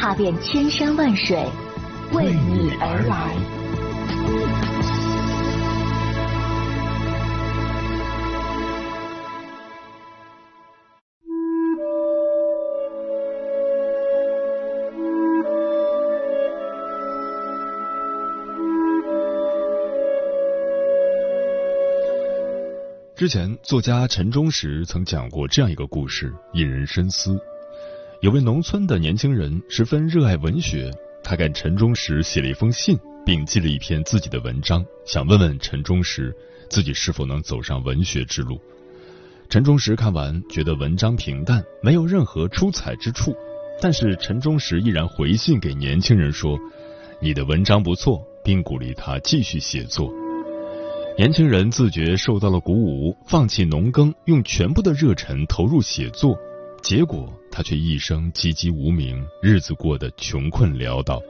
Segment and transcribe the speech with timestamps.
[0.00, 1.36] 踏遍千山万水，
[2.14, 3.36] 为你而来。
[23.14, 27.38] 之前，作家陈忠实曾讲过这样一个故事，引人深思。
[28.20, 30.90] 有位农村的年轻人十分热爱文学，
[31.24, 36.30] 他给陈忠实写了一封信，并寄了一篇自己的文章，想问问陈忠实
[36.68, 38.60] 自己是否能走上文学之路。
[39.48, 43.34] 陈忠实看完，觉得文章平淡，没有任何出彩之处，
[43.80, 46.58] 但是陈忠实依然回信给年轻人说
[47.22, 50.12] ：“你的文章不错，并鼓励他继续写作。”
[51.16, 56.38] 年轻人自觉受到了鼓舞，放弃农耕，用全部的热忱投入写作。
[56.82, 61.20] 结果他却一生籍籍无名，日子过得穷困潦倒。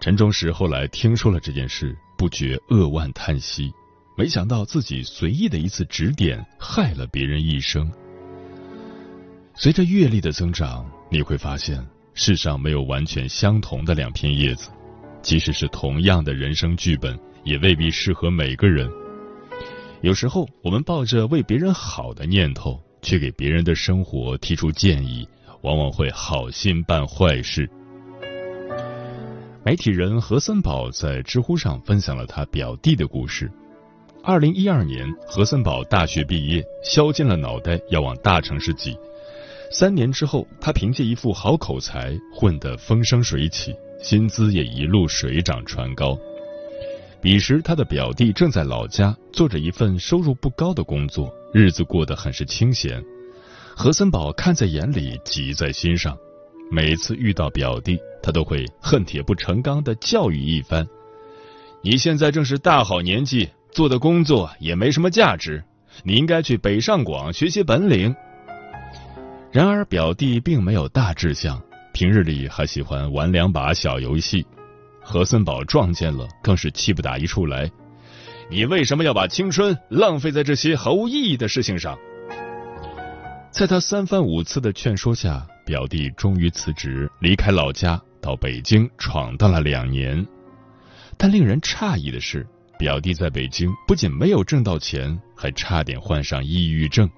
[0.00, 3.70] 陈忠实后来听说了这件事，不觉扼腕叹息。
[4.16, 7.88] 没想到自己随意的一次指点，害了别人一生。
[9.54, 11.80] 随着阅历的增长，你会发现
[12.12, 14.70] 世上没有完全相同的两片叶子，
[15.22, 17.16] 即使是同样的人生剧本。
[17.44, 18.90] 也未必适合每个人。
[20.00, 25.28] 有时候，我们抱着为别人好的念头，去给别人的生活提出建议，
[25.62, 27.70] 往往会好心办坏事。
[29.64, 33.48] 媒体人何森宝在知乎上分享了他表弟的故事。
[34.24, 38.98] 二零一二年，何森宝大学毕业，削尖了脑袋要往大城市挤。
[39.70, 43.72] 三年之后，他凭借一副好口才，混得风生水起，
[44.02, 46.18] 薪资也一路水涨船高。
[47.20, 53.02] 彼时，他的表弟正在老家做着一份收入不高的工作，日子过得很是清闲。
[53.74, 56.16] 何森宝看在眼里，急在心上。
[56.70, 60.86] 每次遇到表弟，他都会恨铁不成钢的教育一番
[61.82, 65.62] ：“你现在正是大好年纪，做的工作也没什么价值，
[66.04, 68.14] 你应该去北上广学习本领。”
[69.52, 71.62] 然而，表弟并没有大志向，
[71.92, 74.46] 平日里还喜欢玩两把小游戏。
[75.08, 77.70] 何森宝撞见了，更是气不打一处来。
[78.50, 81.96] 你为什么要把青春浪费在这些毫无意义的事情上？
[83.52, 90.26] 在他三番五次的劝说下，表弟终于辞职，离开老家，到北京闯荡了两年。
[91.16, 92.44] 但令人诧异的是，
[92.76, 97.08] 表弟在北京不仅没有挣到钱，还差点患上抑郁症。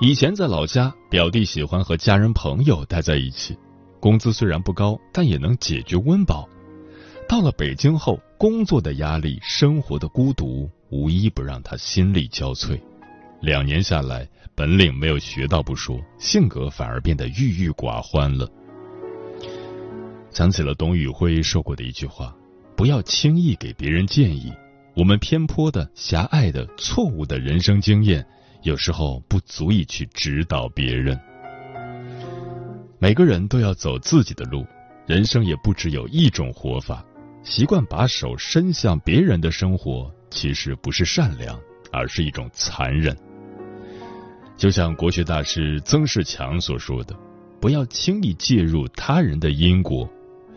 [0.00, 3.54] 以前在老家，表弟喜欢和家人朋友待在一起。
[4.04, 6.46] 工资虽然不高，但也能解决温饱。
[7.26, 12.78] 到了北京后，工作的压力、生活的孤独，无一不让他心力交瘁。
[13.40, 18.46] 两年下来，本领没有学到不说，性格反而变得郁郁寡欢了。
[20.28, 22.36] 想起了董宇辉说过的一句话
[22.76, 24.52] ：“不要轻易给别人建议。
[24.94, 28.22] 我们偏颇的、狭隘的、错误的人生经验，
[28.64, 31.18] 有时候不足以去指导别人。”
[33.04, 34.66] 每个人都要走自己的路，
[35.06, 37.04] 人生也不只有一种活法。
[37.42, 41.60] 习惯把手伸向别人的生活，其实不是善良，
[41.92, 43.14] 而是一种残忍。
[44.56, 47.14] 就像国学大师曾仕强所说的
[47.60, 50.08] ：“不要轻易介入他人的因果，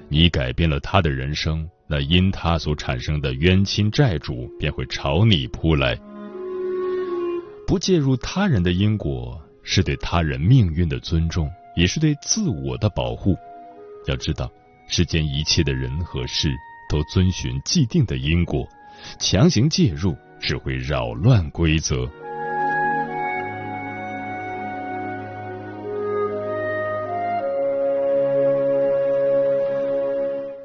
[0.07, 6.00] 你改变了他的人生，那因他所产生的冤亲债主便会朝你扑来。
[7.68, 13.38] 不介入他人的因果，是对他人命运的尊重。”也是对自我的保护。
[14.07, 14.51] 要知道，
[14.88, 16.50] 世间一切的人和事
[16.89, 18.68] 都遵循既定的因果，
[19.19, 22.09] 强行介入只会扰乱规则。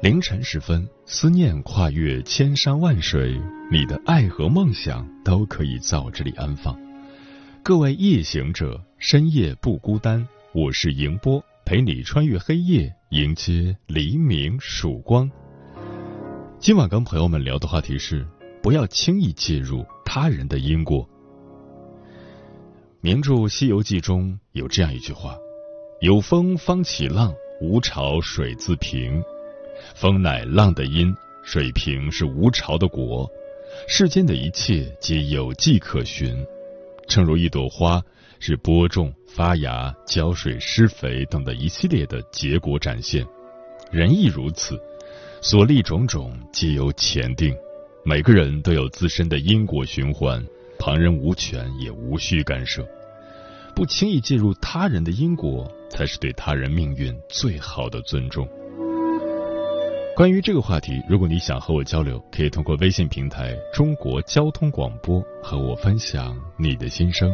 [0.01, 3.39] 凌晨时分，思念跨越千山万水，
[3.71, 6.77] 你的爱和梦想都可以在我这里安放。
[7.61, 10.27] 各位夜行者，深夜不孤单。
[10.55, 15.27] 我是迎波，陪你穿越黑夜，迎接黎明曙光。
[16.59, 18.23] 今晚跟朋友们聊的话题是：
[18.61, 21.09] 不要轻易介入他人的因果。
[23.01, 25.35] 名著《西游记》中有这样一句话
[26.01, 29.23] ：“有风方起浪，无潮水自平。
[29.95, 31.11] 风乃浪的因，
[31.43, 33.27] 水平是无潮的果。
[33.87, 36.45] 世间的一切皆有迹可循，
[37.07, 37.99] 正如一朵花
[38.45, 43.25] 是播种、发芽、浇水、施肥等的一系列的结果展现，
[43.89, 44.77] 人亦如此，
[45.39, 47.55] 所立种种皆由前定。
[48.03, 50.45] 每个人都有自身的因果循环，
[50.77, 52.85] 旁人无权也无需干涉。
[53.73, 58.45] 不轻易介入他人的因果，才是对他人命运最好的尊重。
[60.17, 67.33] 关于这个话题，如果你想和我交流，可以通过微信平台“中国交通广播”和我分享你的心声。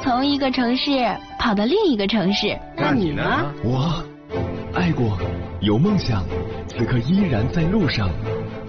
[0.00, 0.90] 从一个城市
[1.38, 2.56] 跑到另一个城市。
[2.76, 3.22] 那你呢？
[3.64, 4.02] 我
[4.72, 5.18] 爱过，
[5.60, 6.24] 有梦想，
[6.68, 8.08] 此刻依然在路上，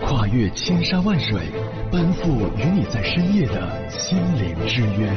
[0.01, 1.39] 跨越千山万水，
[1.91, 5.09] 奔赴与你在深夜的心灵之约。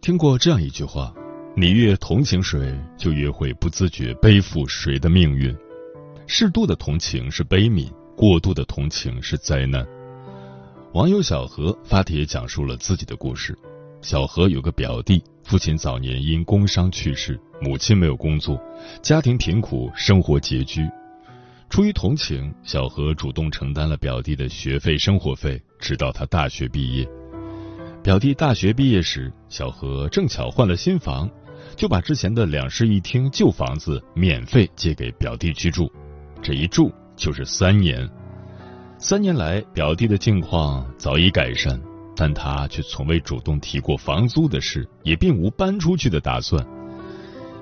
[0.00, 1.12] 听过这样一句话：
[1.56, 5.56] 你越同情谁，就越会不自觉背负谁的命运。
[6.26, 9.86] 适度的同情是悲悯，过度的同情是灾难。
[10.92, 13.56] 网友小何发帖讲述了自己的故事。
[14.00, 18.60] 小何有个表弟，父亲早年因工伤去世，母亲没有工作，
[19.02, 20.82] 家庭贫苦，生活拮据。
[21.68, 27.08] 出于同情，小何主动承担了表弟的学费、生活费，直到他大学毕业。
[28.02, 31.28] 表弟大学毕业时，小何正巧换了新房，
[31.74, 35.90] 就把之前的两室一厅旧房子免费借给表弟居住。
[36.44, 38.06] 这一住就是三年。
[38.98, 41.80] 三年来，表弟的境况早已改善，
[42.14, 46.62] 但他却从未主动提过房租的事，也并无搬出去的打算。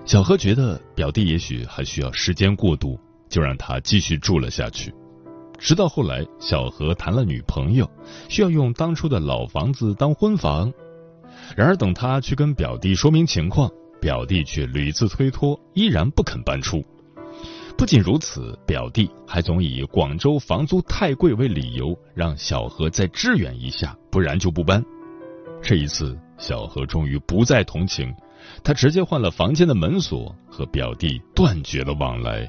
[0.05, 2.99] 小何觉得表弟也许还需要时间过渡，
[3.29, 4.93] 就让他继续住了下去。
[5.61, 7.89] 直到后来，小何谈了女朋友，
[8.29, 10.73] 需要用当初的老房子当婚房。
[11.57, 13.71] 然而，等他去跟表弟说明情况，
[14.01, 16.85] 表弟却屡次推脱，依然不肯搬出。
[17.83, 24.81] 不仅如此，表弟还总以广州房租太贵为理由，让小何再支援一下，不然就不搬。
[25.61, 28.15] 这一次，小何终于不再同情，
[28.63, 32.49] 他直接换了房间的门锁，和表弟断绝了往来。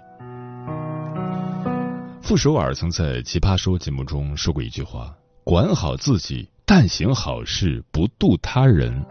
[2.22, 9.04] 傅首尔曾在《奇葩说》节目中说过一句话：“管好自己，但行好事，不渡他人。”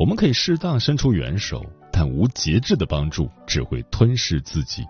[0.00, 4.82] 我们可以适当伸出援手，但无节制的帮助只会吞噬自己。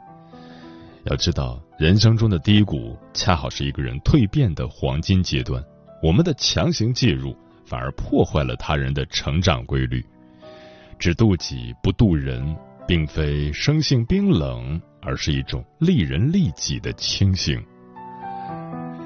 [1.05, 5.63] 要知道，人生中的低谷恰好是一个人蜕变的黄金阶段。
[6.03, 10.05] 我们的强行介入，反而破坏了他人的成长规律。
[10.99, 12.57] 只渡己不渡人，
[12.87, 17.63] 并非生性冰冷，而是一种利人利己的清醒。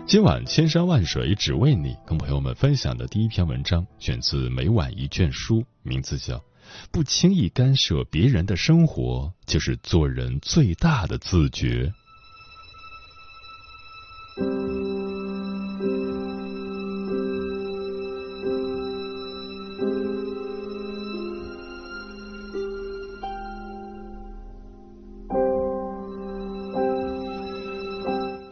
[0.04, 6.42] 今晚千山万水只为你，跟朋友们分享的第一篇文章，选自每晚一卷书，名字叫。
[6.90, 11.92] 不轻易干涉别人的生活，就是做人最大的自觉。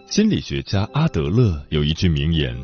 [0.09, 2.55] 心理学家阿德勒有一句名言：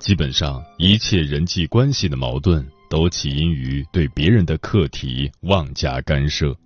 [0.00, 2.68] 基本上一切人际关系的矛盾。
[2.88, 6.56] 都起因于对别人的课题妄加干涉。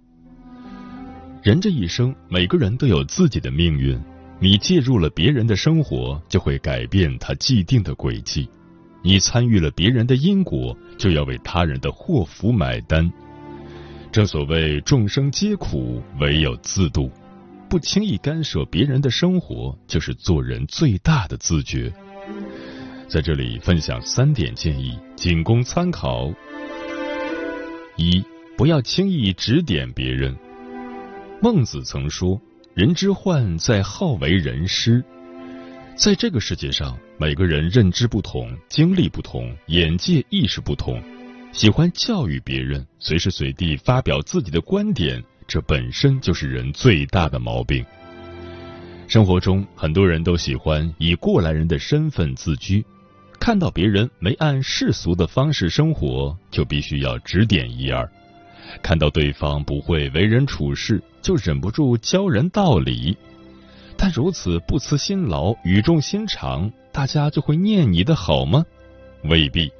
[1.43, 3.99] 人这一生，每个人都有自己的命运。
[4.38, 8.49] 你介入了别人的生活，就会改变他既定的轨迹；
[9.02, 13.12] 你参与了别人的因果，就要为他人的祸福买单。
[14.11, 17.11] 正所谓众生皆苦，唯有自度。
[17.69, 21.93] 不轻易干涉别人的生活，就是做人最大的自觉。
[23.12, 26.33] 在这里分享三点建议，仅供参考。
[27.99, 28.25] 一，
[28.57, 30.35] 不要轻易指点别人。
[31.42, 32.40] 孟子曾说
[32.73, 35.04] ：“人之患在好为人师。”
[35.95, 40.99] 在这个世界上，每个人认知不同，经历不同，眼界意识不同，
[41.52, 47.85] 喜欢教育别人，随时随地发表自己的观点，这本身就是人最大的毛病。
[49.07, 52.83] 生活中，很多人都喜欢以过来人的身份自居，
[53.43, 58.09] 看到别人没按世俗的方式生活，就必须要指点一二；
[58.81, 63.19] 看到对方不会为人处事，就忍不住教人道理。
[63.97, 68.65] 但如此不辞辛劳、语重心长，大家就会念你的好吗？
[69.25, 69.67] 未必。《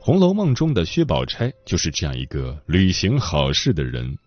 [0.00, 4.18] 红楼梦》中的薛宝钗就是这样一个履行好事的人。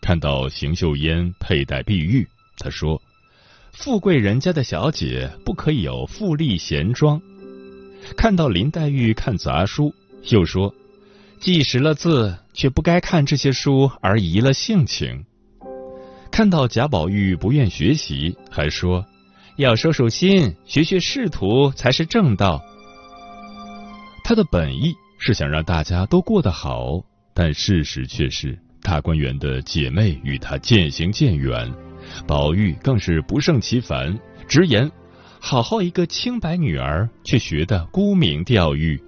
[0.00, 2.24] 看到邢岫烟佩戴碧玉，
[2.58, 3.02] 他说。
[3.72, 7.20] 富贵人家的小姐不可以有富丽闲庄。
[8.16, 9.94] 看到林黛玉看杂书，
[10.30, 10.74] 又说
[11.40, 15.24] ：“既识了字，却不该看这些书而移了性情。”
[16.30, 19.04] 看到贾宝玉不愿学习，还说
[19.56, 22.62] ：“要收收心，学学仕途才是正道。”
[24.22, 27.02] 他的本意是想让大家都过得好，
[27.34, 31.72] 但事实却是大观园的姐妹与他渐行渐远。
[32.26, 34.90] 宝玉更是不胜其烦，直言
[35.40, 39.00] ：“好好一个清白女儿，却学的沽名钓誉。”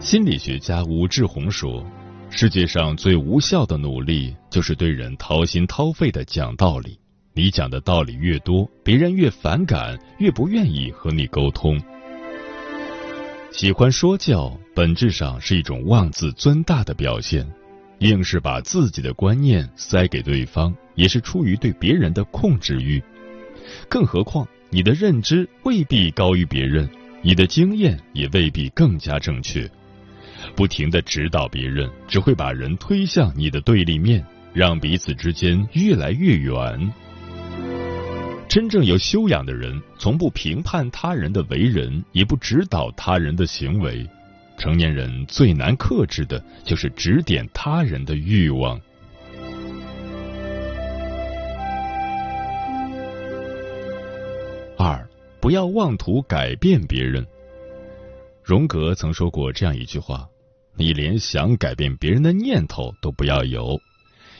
[0.00, 1.84] 心理学家武志红说
[2.30, 6.98] ：“世界上最无效的努力，就是对人掏心掏肺的讲道理。
[7.32, 11.80] 你讲的道理越多，别人越反感，越不愿意和你沟通。
[13.50, 17.46] 喜欢说教，本质上是一种妄自尊大的表现。”
[18.00, 23.00] 硬是把自己的观念塞给对方，也是出于对别人的控制欲。
[23.88, 26.88] 更何况，你的认知未必高于别人，
[27.22, 29.70] 你的经验也未必更加正确。
[30.54, 36.92] 不停的指导别人，只会把人推向你的对立面，让彼此之间越来越远。
[38.48, 44.06] 真正有修养的人，从不评判他人的为人，也不指导他人的行为。
[44.56, 48.80] 成年人最难克制的就是指点他人的欲望。
[55.46, 57.24] 不要妄图改变别人。
[58.42, 60.26] 荣格曾说过这样一句话
[60.76, 63.80] ：“你连想改变别人的念头都不要有，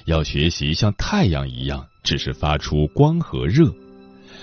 [0.06, 3.72] 要学习像太阳一样，只是发出光和热。”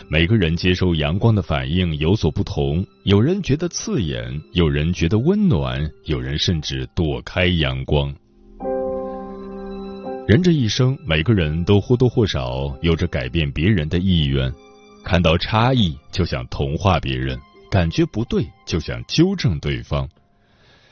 [0.08, 8.16] 每个人接受阳光的反应有所不同，有人觉得刺眼，有人觉得温暖，有人甚至躲开阳光。
[10.26, 14.50] 人这一生，每个人都或多或少有着改变别人的意愿，
[15.04, 20.08] 看到差异就想同化别人，感觉不对就想纠正对方。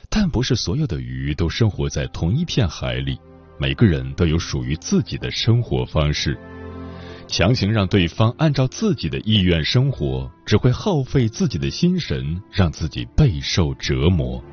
[0.10, 3.18] 但不是所有的鱼都生活在同一片海里，
[3.58, 6.38] 每个人都有属于自己的生活方式。
[7.28, 14.44] 强行让对方按照自己的意愿生活，只会耗费自己的心神，让自己备受折磨。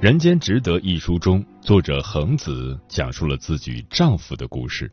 [0.02, 4.92] 《人间值得》一书中，作者恒子讲述了自己丈夫的故事。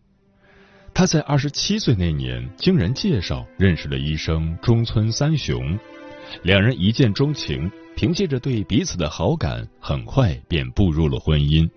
[0.98, 5.78] 他在二十七岁那年，经人介绍认识了医生中村三雄，
[6.42, 11.70] 两人一见钟情，凭借着对彼此的好感，很快便步入了婚姻。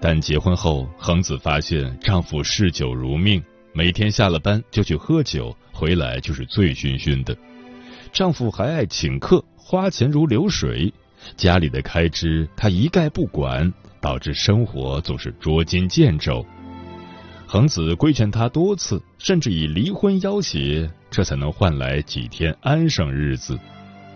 [0.00, 3.42] 但结婚后，恒子发现丈夫嗜酒如命，
[3.74, 7.36] 每天下了班就去喝酒，回来就是醉醺醺的。
[8.10, 10.90] 丈夫还爱请客，花钱如流水，
[11.36, 13.70] 家里的开支他一概不管，
[14.00, 16.42] 导致生活总是捉襟见肘。
[17.52, 23.58] 恒子规劝他多次，甚至以离婚要挟，这才能换来几天安生日子。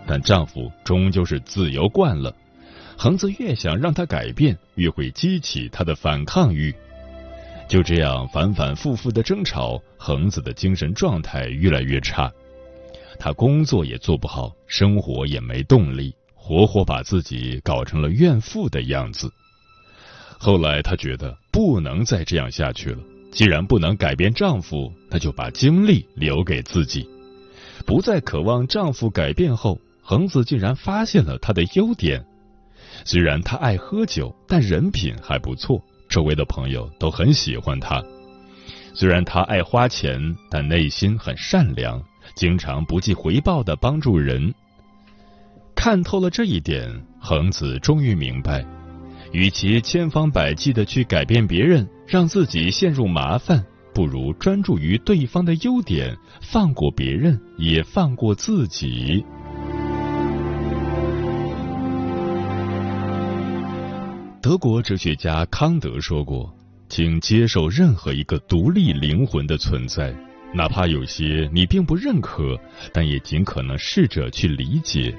[0.07, 2.33] 但丈夫终究是自由惯了。
[2.97, 6.73] 恒子越想让他改变，越会激起他的反抗欲。
[7.67, 12.31] 就这样反反复复的争吵，恒子的精神状态越来越差。
[13.19, 19.29] 他工作也做不好，生活也没动力，活活把自己搞成了怨妇的样子。
[20.39, 22.99] 后来，她觉得不能再这样下去了。
[23.35, 27.05] 既然不能改变丈夫，那就把精力留给自己，
[27.85, 32.25] 不再渴望丈夫改变后，恒子竟然发现了他的优点。
[33.03, 38.01] 虽然他爱喝酒，但人品还不错，周围的朋友都很喜欢他。
[38.93, 40.17] 虽然他爱花钱，
[40.49, 42.01] 但内心很善良，
[42.37, 44.53] 经常不计回报的帮助人。
[45.75, 46.89] 看透了这一点，
[47.19, 48.65] 恒子终于明白，
[49.33, 59.25] 与其千方百计的去改变别人，让自己陷入麻烦，不如专注于对方的优点，放过别人，也放过自己。
[64.41, 66.53] 德国哲学家康德说过
[66.87, 70.13] ：“请接受任何一个独立灵魂的存在，
[70.53, 72.55] 哪怕有些你并不认可，
[72.93, 75.11] 但也尽可能试着去理解。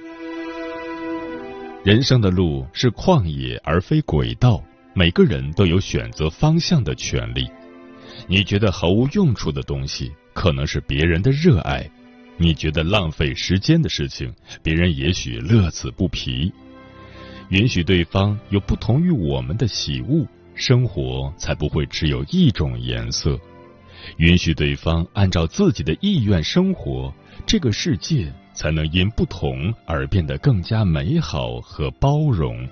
[1.83, 4.62] 人生的路是旷野而非轨道，
[4.98, 7.46] 每个人都有选择方向的权利。
[8.26, 11.82] 你觉得毫无用处的东西，可能是别人的热爱；
[12.38, 16.50] 你觉得浪费时间的事情，别人也许乐此不疲。
[17.50, 23.38] 允许对方有不同于我们的喜恶，生活才不会只有一种颜色。
[24.16, 27.12] 允许对方按照自己的意愿生活，
[27.44, 32.66] 这个世界才能因不同而变得更加美好和包容。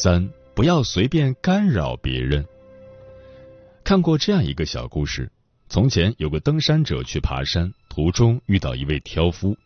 [0.00, 2.46] 三，不要随便干扰别人。
[3.82, 5.28] 看过这样一个小故事：
[5.68, 9.56] 从前有个登山者去爬山，途中遇到一位挑夫。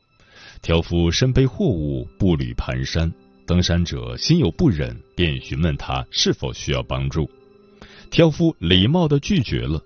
[0.63, 3.13] 挑夫身背货物，步履蹒跚。
[3.47, 7.29] 登山者心有不忍，便询问他是否需要帮助。
[8.11, 9.83] 挑夫礼貌的拒绝了，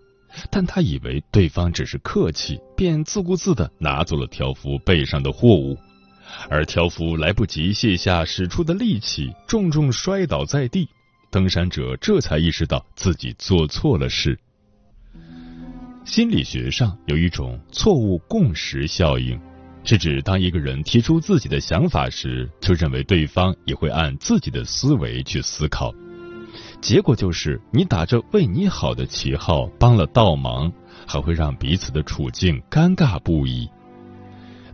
[0.48, 5.76] 但他以为对方只是客气，便自顾自的拿走了挑夫背上的货物。
[6.48, 10.88] 而挑夫来不及卸下使出的力气，重重摔倒在地。
[11.30, 14.38] 登山者这才意识到自己做错了事。
[16.04, 19.38] 心理学上有一种错误共识效应，
[19.82, 25.92] 是指当一个人提出自己的想法时，就认为对方也会按自己的思维去思考，
[26.80, 30.72] 结果就是你打着为你好的旗号帮了倒忙，
[31.06, 33.68] 还会让彼此的处境尴尬不已。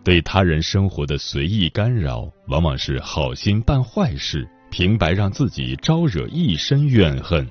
[0.03, 7.49] 对他人生活的随意干扰，往往是好心办坏事，平白让自己招惹一身怨恨。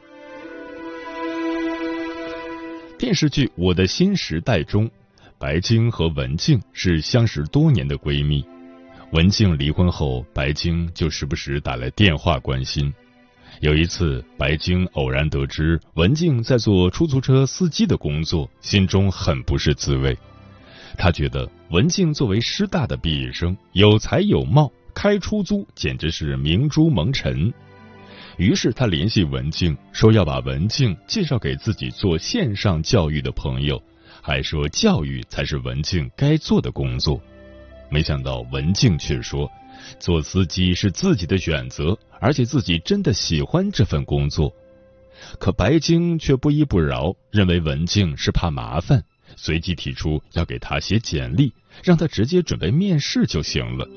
[2.99, 4.89] 电视剧《我的新时代》中，
[5.39, 8.45] 白晶和文静是相识多年的闺蜜。
[9.13, 12.93] 文静离婚后，白晶就时不时打来电话关心。
[13.61, 20.17] 有一次，白晶偶然得知文静在做出租车司机的工作，心中很不是滋味。
[20.97, 27.50] 她觉得文静作为师大的毕业生，有才有貌，开出租简直是明珠蒙尘。
[28.37, 33.83] 于是他联系文静，说要把文静介绍给自己做线上教育的朋友，
[34.20, 37.18] 还说教育才是文静该做的工作。
[37.90, 39.51] 没想到文静却说，
[39.99, 44.53] 做司机是自己的选择，而且自己真的喜欢这份工作。
[45.38, 49.03] 可白晶却不依不饶，认为文静是怕麻烦。
[49.35, 51.51] 随即提出要给他写简历，
[51.83, 53.89] 让他直接准备面试就行了。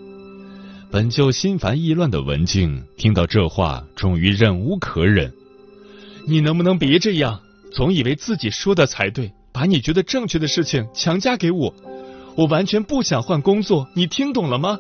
[0.92, 5.34] 本就心烦意乱的文静听到这话，终于忍无可忍
[6.28, 7.42] ：“你能不能别这样？
[7.74, 11.74] 总以为自己说的才对，把你觉得正确的事情强加给我。
[12.38, 14.80] 我完全不想换工作，你听懂了吗？”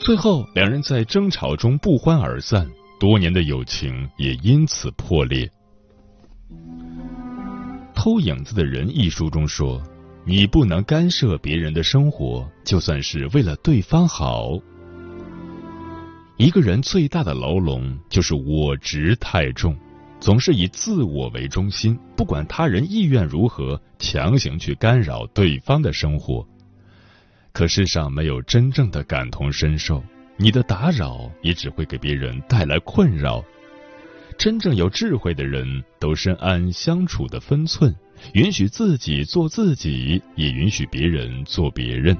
[0.00, 2.68] 最后，两人在争吵中不欢而散，
[3.00, 5.46] 多年的友情也因此破裂。
[7.94, 9.82] 《偷影子的人》一书中说
[10.28, 14.58] ：“你不能干涉别人的生活，就算是为了对方好。
[16.36, 19.74] 一个人最大的牢笼就是我执太重，
[20.20, 26.46] 总是以自我为中心，不管他人意愿如何，强行去干扰对方的生活。
[27.54, 30.04] 可世上没有真正的感同身受，
[30.36, 33.42] 你的打扰也只会给别人带来困扰。”
[34.36, 37.96] 真正有智慧的人都深谙相处的分寸，
[38.34, 42.16] 允许自己做自己，也允许别人做别人。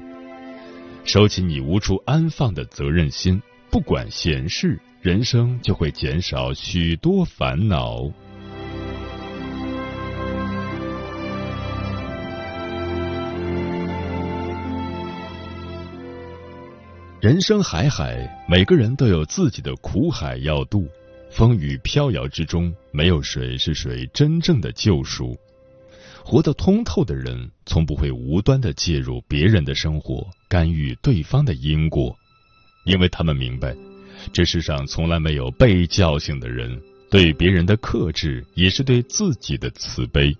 [1.04, 8.11] 收起你无处安放的责任心，不管闲事，人生就会减少许多烦恼。
[17.20, 20.88] 人生海海，每个人都有自己的苦海要渡。
[21.30, 25.37] 风雨飘摇之中，没有谁是谁真正的救赎。
[26.30, 32.14] 活得通透的人，从不会无端的介入别人的生活，干预对方的因果，
[32.84, 33.74] 因为他们明白，
[34.30, 36.78] 这世上从来没有被叫醒的人。
[37.10, 40.36] 对别人的克制，也是对自己的慈悲。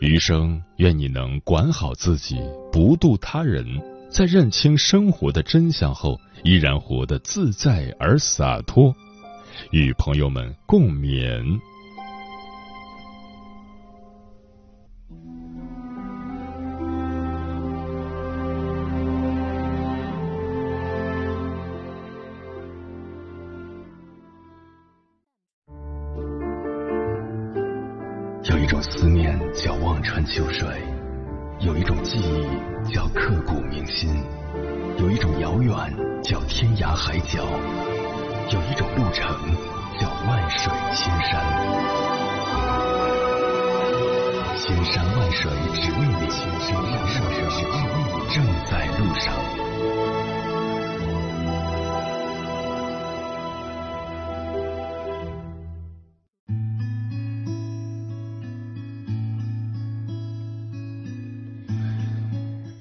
[0.00, 2.38] 余生，愿你能管好自己，
[2.72, 3.66] 不渡他人，
[4.08, 8.96] 在认清生活的真相后，依然活得自在而洒脱。
[9.72, 11.60] 与朋友们共勉。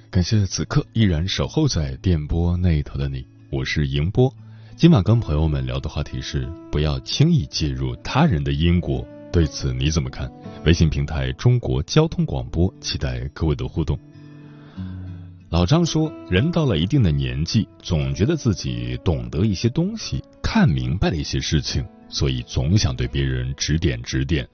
[0.09, 4.33] 感谢此刻依然守候在电波那头的你，我是迎波。
[4.77, 10.31] 今晚跟朋友们聊的话题是不要轻易介入他人的因果，对此你怎么看？
[10.65, 13.99] 微信平台中国交通广播，期待各位的互动。
[15.49, 24.47] 老张说，人到了一定的年纪，总觉得自己懂得一些东西，看明白了一些事情，所以总想对别人指点指点。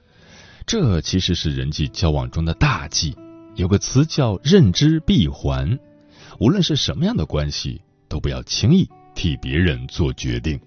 [0.66, 3.16] 这其实是人际交往中的大忌。
[3.56, 5.78] 有个词叫“认知闭环”，
[6.40, 10.60] 无论是什么样的关系，都不要轻易替别人做决定。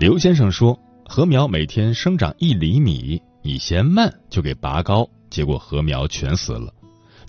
[0.00, 6.74] 刘先生说：“禾苗每天生长一厘米，你嫌慢就给拔高，结果禾苗全死了。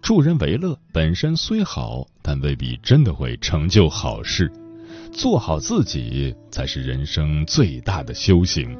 [0.01, 4.51] 助人为乐本身虽好，但未必真的会成就好事。
[5.11, 8.75] 做好自己才是人生最大的修行。”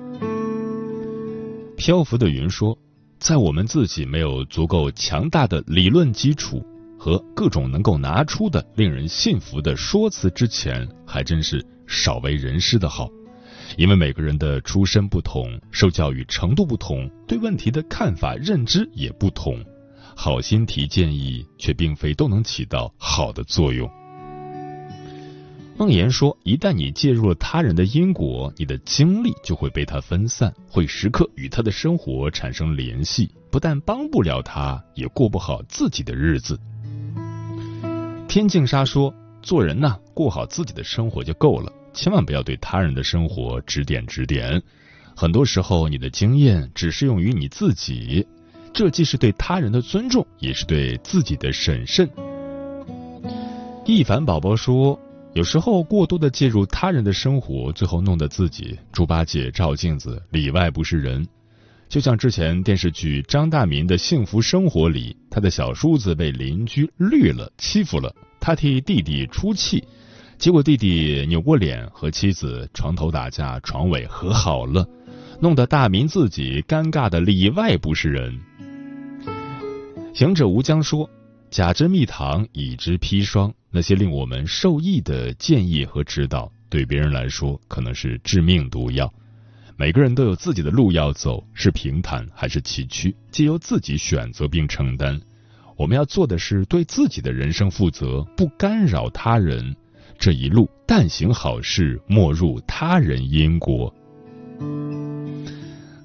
[1.78, 2.76] 漂浮的云说。
[3.20, 6.66] 在我们自己没有足够强大的理论基础
[6.98, 13.10] 和各种能够拿出的令人信服的说辞之前，还真是少为人师的好。
[13.78, 19.64] 因为每个人的出身不同，受教育程度不同，对问题的看法认知也不同，
[20.16, 23.90] 好心提建议却并非都能起到好的作用。
[25.80, 36.60] 孟言说：“一旦你介入了他人的因果，你的精力就会被他分散，会时刻与他的生活产生联系，不但帮不了他，也过不好自己的日子。”
[38.28, 44.62] 天净沙说：“做人呐，过好自己的生活就够了，千万不要对他人的生活指点指点。
[45.16, 48.28] 很多时候，你的经验只适用于你自己，
[48.74, 52.10] 这既是对他人的尊重，也是对自己的审慎。”
[53.88, 55.00] 一凡宝宝说。
[55.34, 61.26] 有时候过多的介入他人的生活，最后弄得自己猪八戒照镜子，里外不是人。
[61.88, 69.84] 就像之前电视剧《张大民的幸福生活》里，他的小叔子被邻居绿了、欺负了，他替弟弟出气，
[70.38, 74.88] 结果弟弟扭过脸和妻子床头打架，床尾和好了，
[75.40, 78.40] 弄得大民自己尴尬的里外不是人。
[80.14, 81.10] 行者无疆说。
[81.50, 83.52] 假之蜜糖，以之砒霜。
[83.72, 89.12] 那些令我们受益的建议和指导，对别人来说可能是致命毒药。
[89.76, 95.20] 每个人都有自己的路要走，是平坦还是崎岖，皆由自己选择并承担。
[95.76, 99.76] 我们要做的是对自己的人生负责，不干扰他人。
[100.18, 103.94] 这一路，但行好事，莫入他人因果。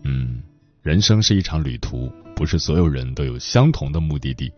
[0.04, 0.42] 嗯，
[0.83, 4.52] 人生是一场旅途，不是所有人都有相同的目的地。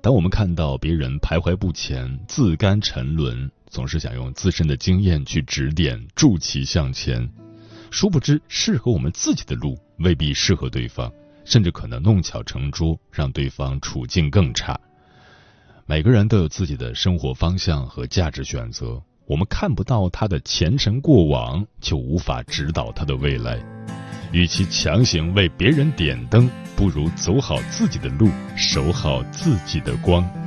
[0.00, 7.28] 当我们看到别人徘徊不前、自甘沉沦，总是想用自身的经验去指点、助其向前，
[7.90, 11.10] 殊不知适合我们自己的路未必适合对方，
[11.44, 14.78] 甚至可能弄巧成拙，让对方处境更差。
[15.86, 23.60] 每个人都有自己的生活方向和价值选择，我们看不到他的前尘过往，就无法指导他的未来。
[24.36, 26.46] 与其强行为别人点灯，
[26.76, 30.45] 不如走好自己的路，守好自己的光。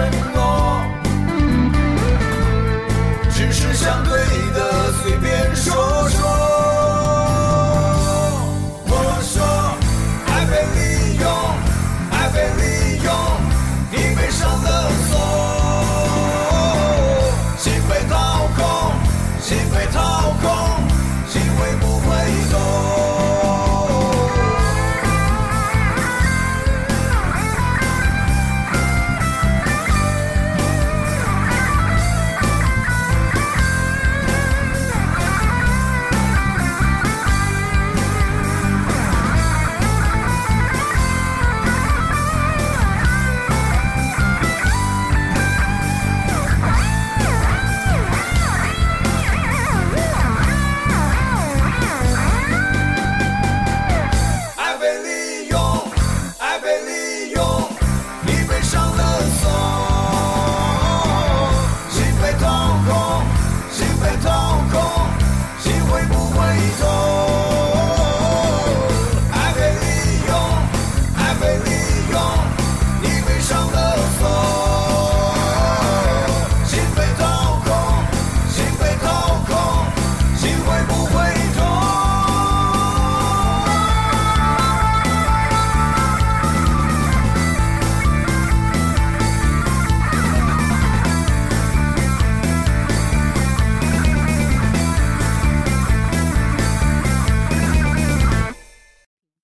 [0.00, 0.39] turning